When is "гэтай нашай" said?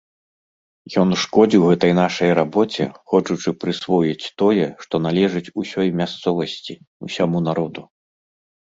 1.71-2.29